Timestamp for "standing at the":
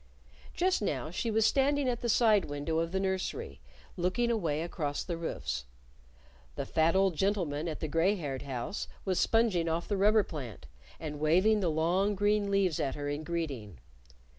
1.45-2.09